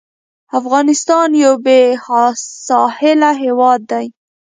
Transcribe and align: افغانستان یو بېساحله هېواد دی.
افغانستان 0.59 1.29
یو 1.43 1.53
بېساحله 1.65 3.31
هېواد 3.43 3.79
دی. 3.91 4.05